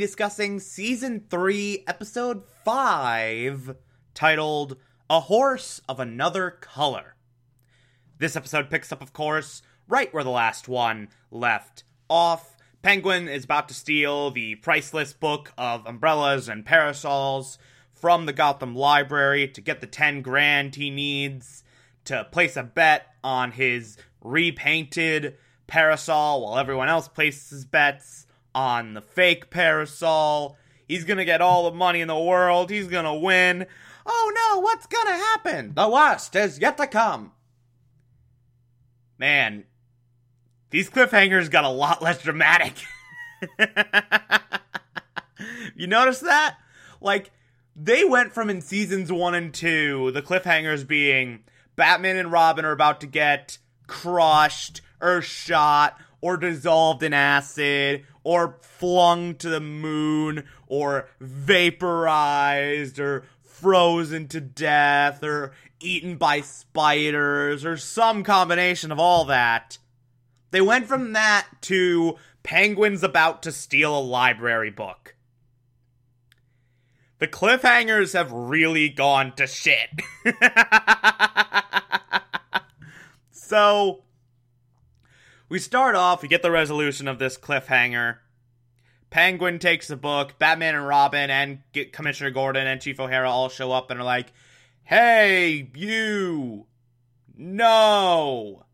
[0.00, 3.76] Discussing season 3, episode 5,
[4.14, 4.76] titled
[5.10, 7.16] A Horse of Another Color.
[8.18, 12.56] This episode picks up, of course, right where the last one left off.
[12.82, 17.58] Penguin is about to steal the priceless book of umbrellas and parasols
[17.92, 21.64] from the Gotham Library to get the 10 grand he needs
[22.04, 28.26] to place a bet on his repainted parasol while everyone else places bets
[28.58, 30.58] on the fake parasol.
[30.88, 32.70] He's gonna get all the money in the world.
[32.70, 33.66] He's gonna win.
[34.04, 35.74] Oh no, what's gonna happen?
[35.76, 37.30] The worst is yet to come.
[39.16, 39.62] Man,
[40.70, 42.74] these cliffhangers got a lot less dramatic.
[45.76, 46.56] you notice that?
[47.00, 47.30] Like,
[47.76, 51.44] they went from in seasons one and two, the cliffhangers being
[51.76, 58.58] Batman and Robin are about to get crushed or shot or dissolved in acid or
[58.60, 67.78] flung to the moon or vaporized or frozen to death or eaten by spiders or
[67.78, 69.78] some combination of all that.
[70.50, 75.14] They went from that to penguins about to steal a library book.
[77.20, 79.88] The cliffhangers have really gone to shit.
[83.30, 84.02] so,
[85.48, 88.18] we start off, we get the resolution of this cliffhanger.
[89.10, 91.60] Penguin takes the book, Batman and Robin and
[91.92, 94.32] Commissioner Gordon and Chief O'Hara all show up and are like,
[94.84, 96.66] Hey, you!
[97.36, 98.64] No!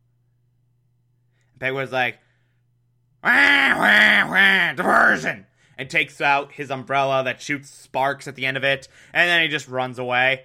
[1.58, 2.18] Penguin's like,
[3.22, 5.46] wah, wah, wah, diversion!
[5.76, 9.42] And takes out his umbrella that shoots sparks at the end of it, and then
[9.42, 10.44] he just runs away.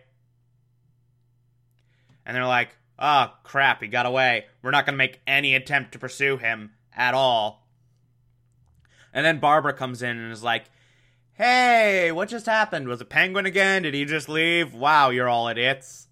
[2.26, 4.46] And they're like, oh crap, he got away.
[4.62, 7.68] We're not going to make any attempt to pursue him at all.
[9.14, 10.66] And then Barbara comes in and is like,
[11.34, 12.88] hey, what just happened?
[12.88, 13.84] Was it Penguin again?
[13.84, 14.74] Did he just leave?
[14.74, 16.08] Wow, you're all idiots.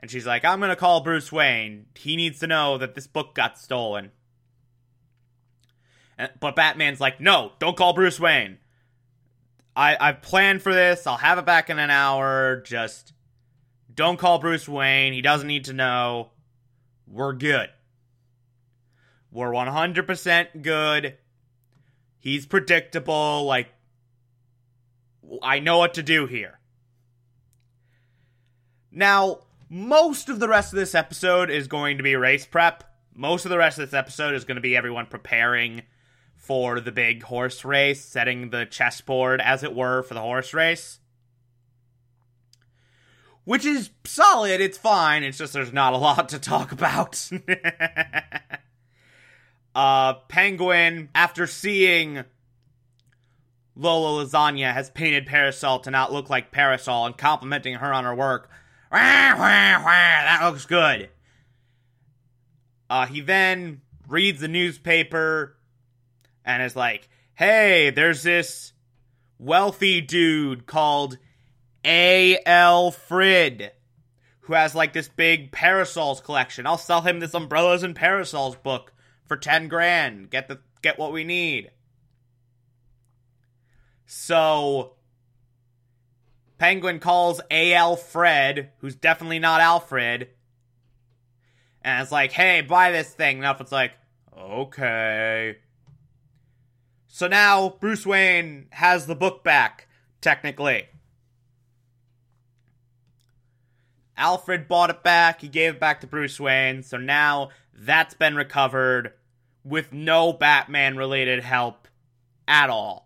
[0.00, 1.86] And she's like, I'm going to call Bruce Wayne.
[1.94, 4.12] He needs to know that this book got stolen.
[6.16, 8.58] And, but Batman's like, no, don't call Bruce Wayne.
[9.74, 11.06] I, I've planned for this.
[11.06, 12.62] I'll have it back in an hour.
[12.64, 13.12] Just
[13.94, 15.12] don't call Bruce Wayne.
[15.12, 16.30] He doesn't need to know.
[17.06, 17.70] We're good.
[19.30, 21.16] We're 100% good.
[22.18, 23.44] He's predictable.
[23.44, 23.68] Like,
[25.42, 26.58] I know what to do here.
[28.90, 32.84] Now, most of the rest of this episode is going to be race prep.
[33.14, 35.82] Most of the rest of this episode is going to be everyone preparing
[36.36, 41.00] for the big horse race, setting the chessboard, as it were, for the horse race
[43.44, 44.60] which is solid.
[44.60, 45.22] It's fine.
[45.22, 47.28] It's just there's not a lot to talk about.
[49.74, 52.24] uh, Penguin, after seeing
[53.76, 58.14] Lola Lasagna, has painted Parasol to not look like Parasol and complimenting her on her
[58.14, 58.50] work.
[58.90, 61.10] Wah, wah, wah, that looks good.
[62.88, 65.56] Uh, he then reads the newspaper
[66.44, 68.72] and is like, hey, there's this
[69.38, 71.18] wealthy dude called
[71.84, 72.38] a.
[72.46, 72.90] L.
[72.90, 73.72] Fred,
[74.40, 76.66] who has like this big parasols collection.
[76.66, 78.92] I'll sell him this umbrellas and parasols book
[79.26, 80.30] for 10 grand.
[80.30, 81.70] Get the get what we need.
[84.06, 84.94] So
[86.58, 87.96] Penguin calls A.L.
[87.96, 90.28] Fred, who's definitely not Alfred,
[91.82, 93.36] and it's like, hey, buy this thing.
[93.36, 93.92] And Alfred's like,
[94.36, 95.58] okay.
[97.08, 99.86] So now Bruce Wayne has the book back,
[100.20, 100.88] technically.
[104.16, 105.40] Alfred bought it back.
[105.40, 106.82] He gave it back to Bruce Wayne.
[106.82, 109.12] So now that's been recovered
[109.64, 111.88] with no Batman related help
[112.46, 113.04] at all.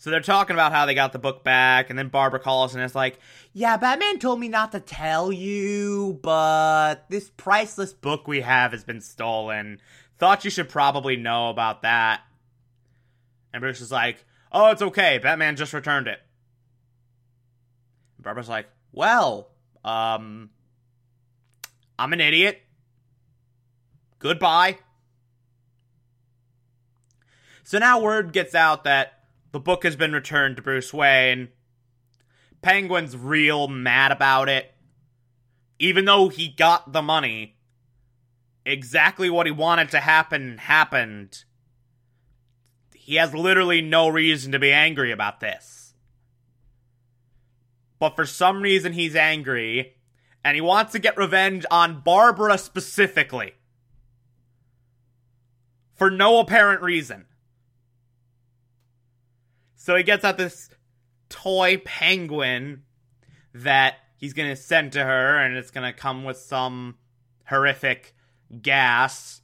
[0.00, 2.82] So they're talking about how they got the book back, and then Barbara calls and
[2.82, 3.18] is like,
[3.52, 8.82] Yeah, Batman told me not to tell you, but this priceless book we have has
[8.82, 9.78] been stolen.
[10.16, 12.22] Thought you should probably know about that.
[13.52, 15.18] And Bruce is like, Oh, it's okay.
[15.18, 16.20] Batman just returned it.
[18.22, 19.50] Barbara's like, Well,
[19.84, 20.50] um,
[21.98, 22.60] I'm an idiot.
[24.18, 24.78] Goodbye.
[27.62, 31.48] So now word gets out that the book has been returned to Bruce Wayne.
[32.62, 34.74] Penguin's real mad about it.
[35.78, 37.56] Even though he got the money,
[38.66, 41.44] exactly what he wanted to happen happened.
[42.94, 45.79] He has literally no reason to be angry about this.
[48.00, 49.94] But for some reason, he's angry,
[50.42, 53.52] and he wants to get revenge on Barbara specifically.
[55.94, 57.26] For no apparent reason.
[59.76, 60.70] So he gets out this
[61.28, 62.84] toy penguin
[63.52, 66.96] that he's gonna send to her, and it's gonna come with some
[67.48, 68.14] horrific
[68.62, 69.42] gas.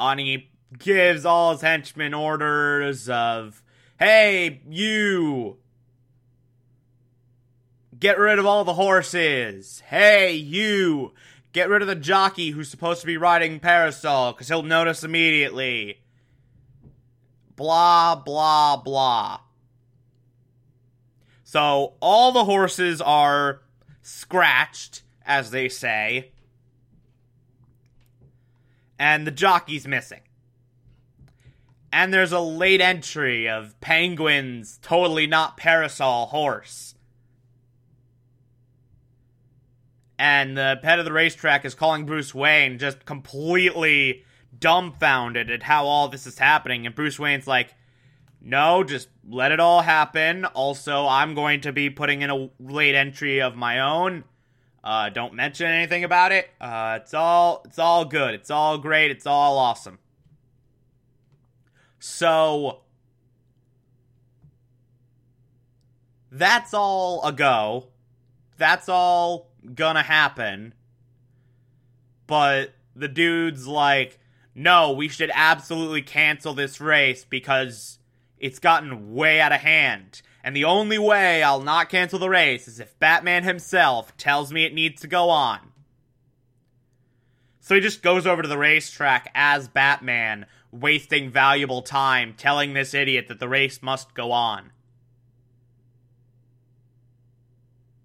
[0.00, 3.62] And he gives all his henchmen orders of,
[4.00, 5.58] hey, you,
[7.98, 9.82] get rid of all the horses.
[9.86, 11.12] Hey, you,
[11.52, 16.00] get rid of the jockey who's supposed to be riding Parasol, because he'll notice immediately
[17.56, 19.40] blah, blah, blah.
[21.44, 23.60] So all the horses are
[24.00, 26.30] scratched, as they say,
[28.98, 30.20] and the jockey's missing.
[31.92, 36.94] And there's a late entry of Penguin's totally not parasol horse.
[40.18, 44.24] And the pet of the racetrack is calling Bruce Wayne just completely
[44.56, 46.86] dumbfounded at how all this is happening.
[46.86, 47.74] And Bruce Wayne's like,
[48.40, 50.44] no, just let it all happen.
[50.44, 54.24] Also, I'm going to be putting in a late entry of my own.
[54.82, 56.48] Uh, don't mention anything about it.
[56.60, 58.34] Uh, it's all it's all good.
[58.34, 59.10] It's all great.
[59.10, 59.98] It's all awesome.
[62.00, 62.80] So
[66.32, 67.88] that's all a go.
[68.56, 70.74] That's all gonna happen.
[72.26, 74.18] But the dude's like,
[74.54, 77.98] no, we should absolutely cancel this race because
[78.38, 80.22] it's gotten way out of hand.
[80.42, 84.64] And the only way I'll not cancel the race is if Batman himself tells me
[84.64, 85.58] it needs to go on.
[87.60, 92.94] So he just goes over to the racetrack as Batman, wasting valuable time telling this
[92.94, 94.72] idiot that the race must go on.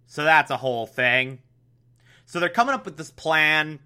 [0.08, 1.40] So that's a whole thing.
[2.26, 3.80] So they're coming up with this plan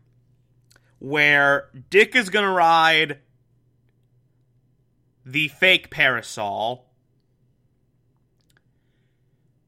[0.99, 3.19] where Dick is going to ride
[5.25, 6.85] the fake parasol.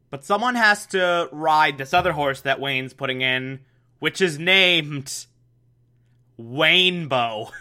[0.09, 3.61] But someone has to ride this other horse that Wayne's putting in,
[3.99, 5.25] which is named
[6.39, 7.51] Waynbo.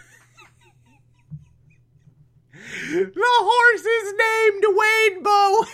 [2.91, 4.63] the horse is named
[5.23, 5.67] Waynbo.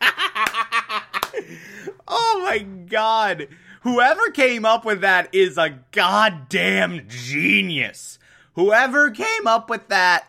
[2.08, 3.48] oh my god
[3.82, 8.18] whoever came up with that is a goddamn genius.
[8.54, 10.26] Whoever came up with that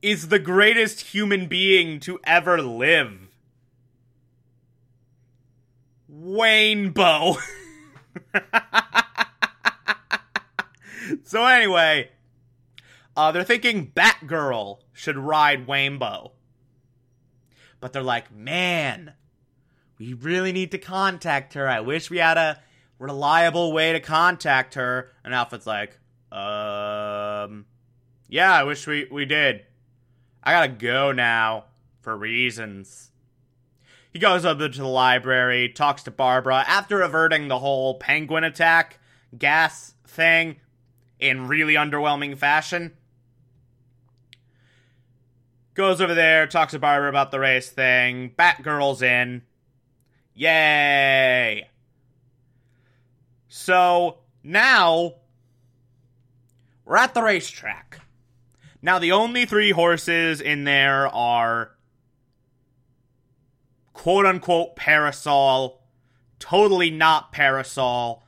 [0.00, 3.28] is the greatest human being to ever live.
[6.10, 7.36] Waynbo.
[11.24, 12.10] so anyway,
[13.16, 16.32] uh, they're thinking Batgirl should ride Waynbo.
[17.80, 19.14] But they're like, man,
[19.98, 21.68] we really need to contact her.
[21.68, 22.60] I wish we had a
[22.98, 25.12] reliable way to contact her.
[25.24, 25.98] And Alfred's like,
[26.30, 27.66] um,
[28.28, 29.62] yeah, I wish we, we did.
[30.42, 31.66] I gotta go now
[32.00, 33.10] for reasons.
[34.12, 38.98] He goes up to the library, talks to Barbara after averting the whole penguin attack
[39.36, 40.56] gas thing
[41.18, 42.92] in really underwhelming fashion.
[45.74, 48.34] Goes over there, talks to Barbara about the race thing.
[48.38, 49.42] Batgirl's in.
[50.34, 51.68] Yay!
[53.48, 55.14] So now
[56.84, 58.00] we're at the racetrack.
[58.82, 61.70] Now, the only three horses in there are
[63.94, 65.80] quote unquote parasol,
[66.38, 68.24] totally not parasol,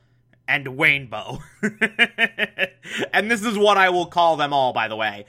[0.47, 1.41] and Waynbo.
[3.13, 5.25] and this is what I will call them all, by the way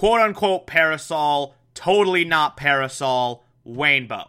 [0.00, 4.28] quote unquote parasol, totally not parasol, Waynbo.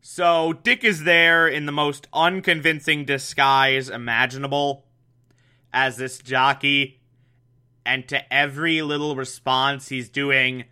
[0.00, 4.84] So Dick is there in the most unconvincing disguise imaginable
[5.72, 7.00] as this jockey,
[7.84, 10.66] and to every little response, he's doing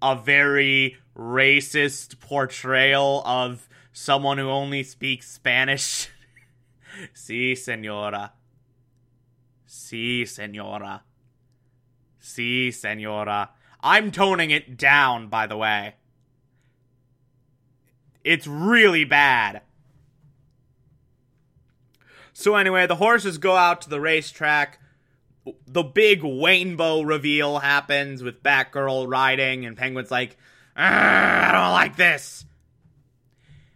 [0.00, 6.10] a very racist portrayal of someone who only speaks Spanish.
[7.12, 8.34] si, senora.
[9.66, 11.02] Si, senora.
[12.24, 13.50] Si, senora.
[13.82, 15.96] I'm toning it down, by the way.
[18.24, 19.60] It's really bad.
[22.32, 24.80] So, anyway, the horses go out to the racetrack.
[25.66, 30.38] The big Waynbo reveal happens with Batgirl riding, and Penguin's like,
[30.74, 32.46] I don't like this.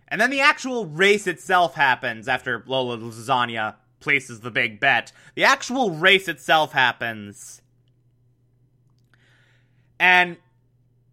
[0.08, 5.12] And then the actual race itself happens after Lola Lasagna places the big bet.
[5.34, 7.60] The actual race itself happens.
[10.00, 10.36] And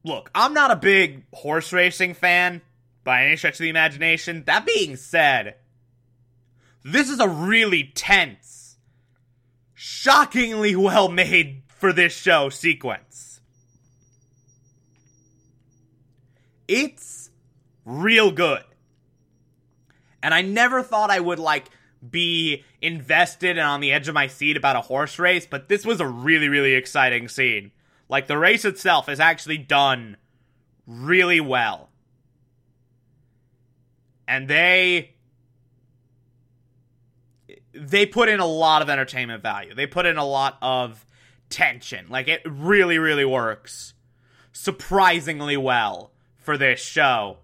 [0.03, 2.61] look, I'm not a big horse racing fan
[3.03, 4.43] by any stretch of the imagination.
[4.45, 5.55] That being said,
[6.83, 8.77] this is a really tense,
[9.73, 13.39] shockingly well made for this show sequence.
[16.67, 17.29] It's
[17.85, 18.63] real good.
[20.23, 21.65] And I never thought I would like
[22.07, 25.85] be invested and on the edge of my seat about a horse race, but this
[25.85, 27.71] was a really, really exciting scene.
[28.07, 30.17] Like the race itself is actually done
[30.85, 31.89] really well.
[34.27, 35.15] And they
[37.73, 39.73] they put in a lot of entertainment value.
[39.73, 41.05] They put in a lot of
[41.49, 42.07] tension.
[42.09, 43.93] Like it really really works
[44.51, 47.37] surprisingly well for this show.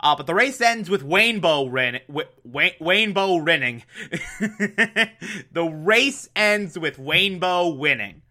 [0.00, 3.84] Uh, but the race ends with Rainbow Ren- w- winning.
[5.52, 8.22] the race ends with Waynbo winning.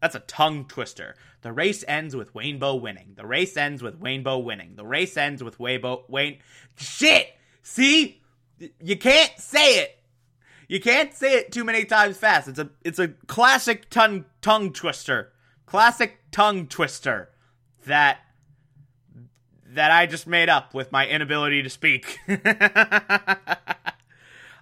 [0.00, 1.16] That's a tongue twister.
[1.42, 3.14] The race ends with Waynbo winning.
[3.16, 4.76] The race ends with Waynbo winning.
[4.76, 6.38] The race ends with Waynbo Wayne.
[6.76, 7.34] Shit!
[7.62, 8.22] See?
[8.80, 9.98] You can't say it.
[10.68, 12.48] You can't say it too many times fast.
[12.48, 15.32] It's a it's a classic tongue tongue twister.
[15.64, 17.30] Classic tongue twister
[17.86, 18.18] that
[19.70, 22.18] that I just made up with my inability to speak.
[22.28, 22.36] uh,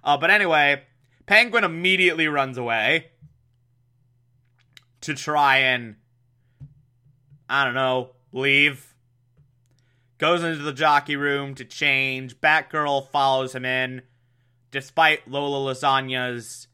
[0.03, 0.83] but anyway,
[1.25, 3.07] Penguin immediately runs away
[5.01, 5.95] to try and,
[7.49, 8.93] I don't know, leave.
[10.17, 12.39] Goes into the jockey room to change.
[12.41, 14.01] Batgirl follows him in,
[14.71, 16.67] despite Lola Lasagna's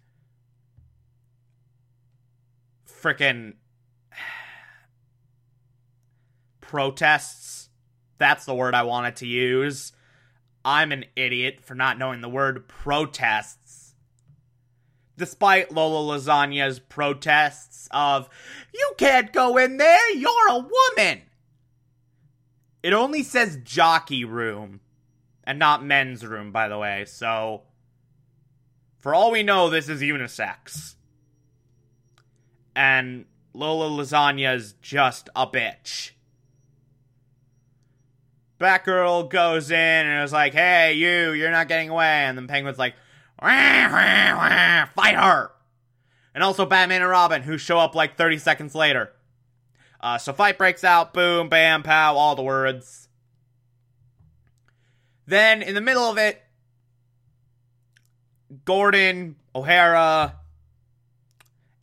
[2.87, 3.55] freaking
[6.61, 7.69] protests.
[8.17, 9.91] That's the word I wanted to use.
[10.63, 13.82] I'm an idiot for not knowing the word protests
[15.17, 18.29] despite Lola Lasagna's protests of,
[18.73, 21.21] you can't go in there, you're a woman.
[22.81, 24.81] It only says jockey room
[25.43, 27.63] and not men's room, by the way, so
[28.99, 30.95] for all we know, this is unisex.
[32.75, 36.11] And Lola Lasagna's just a bitch.
[38.59, 42.23] Batgirl goes in and is like, hey, you, you're not getting away.
[42.23, 42.95] And then Penguin's like,
[44.95, 45.51] Fight her!
[46.33, 49.11] And also Batman and Robin, who show up like 30 seconds later.
[49.99, 53.09] Uh, so fight breaks out, boom, bam, pow, all the words.
[55.27, 56.41] Then in the middle of it,
[58.63, 60.35] Gordon, O'Hara,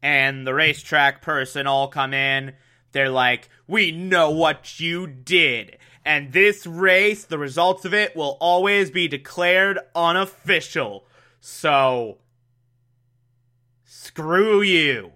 [0.03, 2.55] and the racetrack person all come in.
[2.93, 5.77] They're like, We know what you did.
[6.05, 11.05] And this race, the results of it will always be declared unofficial.
[11.41, 12.19] So,
[13.85, 15.13] screw you.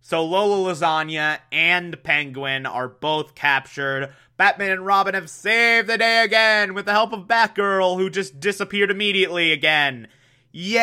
[0.00, 4.12] So Lola Lasagna and Penguin are both captured.
[4.36, 8.38] Batman and Robin have saved the day again with the help of Batgirl, who just
[8.38, 10.08] disappeared immediately again.
[10.52, 10.82] Yay!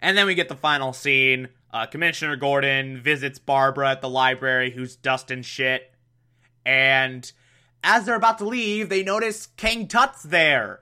[0.00, 1.48] And then we get the final scene.
[1.72, 5.92] Uh, Commissioner Gordon visits Barbara at the library, who's dusting shit.
[6.64, 7.32] And
[7.84, 10.80] as they're about to leave, they notice King Tut's there.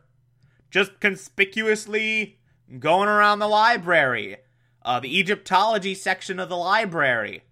[0.70, 2.38] Just conspicuously
[2.78, 4.36] going around the library.
[4.84, 7.42] Uh, the Egyptology section of the library.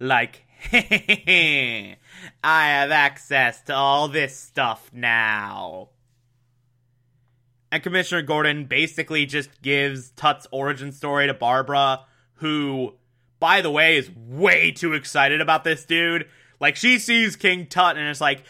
[0.00, 1.96] Like, I
[2.42, 5.90] have access to all this stuff now.
[7.70, 12.00] And Commissioner Gordon basically just gives Tut's origin story to Barbara,
[12.36, 12.94] who,
[13.38, 16.26] by the way, is way too excited about this dude.
[16.60, 18.44] Like she sees King Tut and it's like,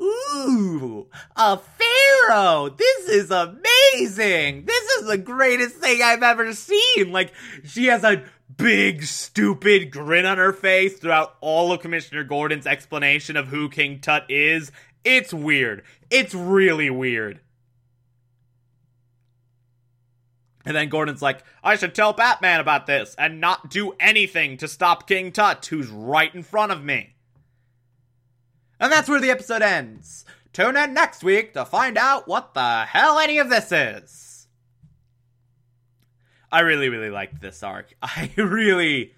[0.00, 2.68] ooh, a pharaoh.
[2.70, 4.64] This is amazing.
[4.64, 7.12] This is the greatest thing I've ever seen.
[7.12, 7.32] Like
[7.64, 8.24] she has a
[8.56, 14.00] big stupid grin on her face throughout all of Commissioner Gordon's explanation of who King
[14.00, 14.72] Tut is.
[15.04, 15.82] It's weird.
[16.10, 17.40] It's really weird.
[20.64, 24.68] And then Gordon's like, I should tell Batman about this and not do anything to
[24.68, 27.14] stop King Tut, who's right in front of me.
[28.80, 30.24] And that's where the episode ends.
[30.52, 34.48] Tune in next week to find out what the hell any of this is.
[36.50, 37.94] I really, really liked this arc.
[38.02, 39.12] I really,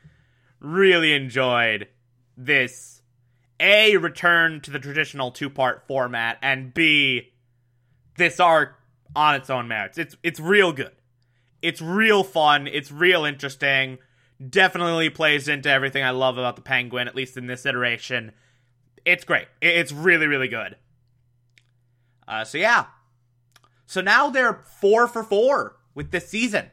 [0.60, 1.88] really enjoyed
[2.36, 3.02] this.
[3.60, 7.32] A, return to the traditional two part format, and B,
[8.16, 8.74] this arc
[9.14, 9.98] on its own merits.
[9.98, 10.90] It's, it's real good.
[11.62, 12.66] It's real fun.
[12.66, 13.98] It's real interesting.
[14.46, 18.32] Definitely plays into everything I love about the Penguin, at least in this iteration.
[19.04, 19.48] It's great.
[19.60, 20.76] It's really, really good.
[22.26, 22.86] Uh, so yeah.
[23.86, 26.70] So now they're four for four with this season.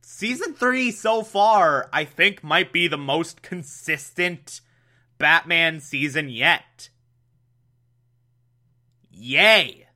[0.00, 4.60] Season three so far, I think, might be the most consistent
[5.18, 6.90] Batman season yet.
[9.10, 9.86] Yay!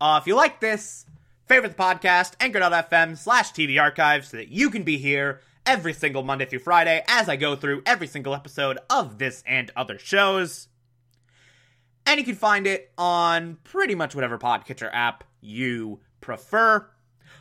[0.00, 1.06] Uh, if you like this,
[1.46, 6.22] favorite the podcast, anchor.fm slash TV archive so that you can be here every single
[6.22, 10.68] Monday through Friday as I go through every single episode of this and other shows.
[12.06, 16.88] And you can find it on pretty much whatever podcatcher app you prefer.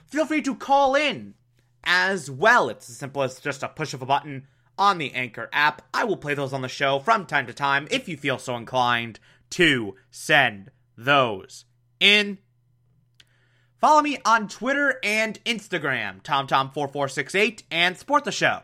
[0.05, 1.33] Feel free to call in
[1.83, 2.69] as well.
[2.69, 4.47] It's as simple as just a push of a button
[4.77, 5.81] on the Anchor app.
[5.93, 8.55] I will play those on the show from time to time if you feel so
[8.55, 9.19] inclined
[9.51, 11.65] to send those
[11.99, 12.37] in.
[13.81, 18.59] Follow me on Twitter and Instagram, TomTom4468, and support the show.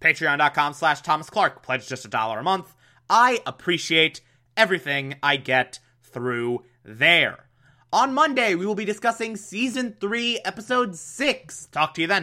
[0.00, 1.60] Patreon.com slash Thomas Clark.
[1.64, 2.72] Pledge just a dollar a month.
[3.10, 4.20] I appreciate
[4.56, 7.48] everything I get through there.
[7.92, 11.66] On Monday, we will be discussing Season 3, Episode 6.
[11.72, 12.22] Talk to you then.